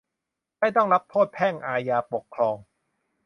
[0.59, 2.57] ไม่ต้องรับโทษแพ่ง อาญา ปกครอง